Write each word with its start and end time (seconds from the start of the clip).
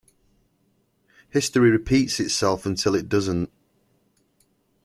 History 1.29 1.69
repeats 1.69 2.19
itself 2.19 2.65
until 2.65 2.95
it 2.95 3.07
doesn't. 3.07 3.51